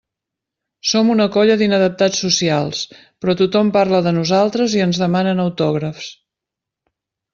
Som 0.91 1.11
una 1.15 1.27
colla 1.35 1.57
d'inadaptats 1.61 2.23
socials, 2.25 2.81
però 3.25 3.35
tothom 3.43 3.69
parla 3.77 4.01
de 4.07 4.15
nosaltres 4.19 4.79
i 4.79 4.83
ens 4.87 5.01
demanen 5.05 5.45
autògrafs. 5.45 6.09